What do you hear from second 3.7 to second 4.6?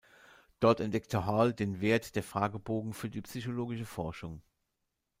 Forschung.